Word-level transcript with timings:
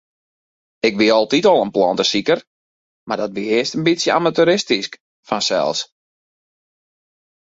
Ik 0.87 0.95
wie 0.99 1.15
altyd 1.17 1.45
al 1.51 1.63
in 1.65 1.73
plantesiker, 1.75 2.39
mar 3.07 3.19
dat 3.21 3.35
wie 3.35 3.51
earst 3.57 3.75
in 3.77 3.85
bytsje 3.87 4.11
amateuristysk 4.17 4.93
fansels. 5.29 5.79